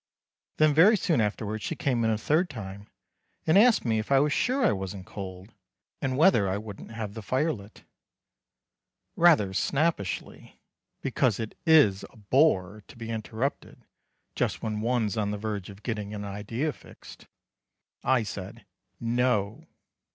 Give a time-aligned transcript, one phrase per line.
[0.57, 2.89] Then very soon afterwards she came in a third time,
[3.45, 5.53] and asked me if I was sure I wasn't cold,
[6.01, 7.83] and whether I wouldn't have the fire lit.
[9.15, 10.59] Rather snappishly
[11.03, 13.85] because it is a bore to be interrupted
[14.33, 17.27] just when one's on the verge of getting an idea fixed
[18.03, 18.65] I said
[18.99, 19.67] "No."